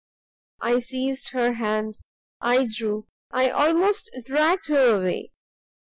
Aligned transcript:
I 0.61 0.79
seized 0.79 1.29
her 1.33 1.53
hand, 1.53 2.01
I 2.41 2.65
drew, 2.67 3.05
I 3.29 3.51
almost 3.51 4.09
dragged 4.25 4.67
her 4.69 4.95
away. 4.95 5.31